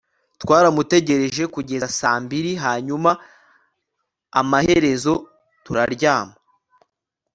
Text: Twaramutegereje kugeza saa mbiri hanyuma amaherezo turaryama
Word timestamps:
Twaramutegereje 0.41 1.43
kugeza 1.55 1.87
saa 1.99 2.17
mbiri 2.23 2.51
hanyuma 2.63 3.11
amaherezo 4.39 5.13
turaryama 5.63 6.35